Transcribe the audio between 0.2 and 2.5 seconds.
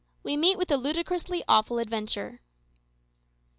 WE MEET WITH A LUDICROUSLY AWFUL ADVENTURE.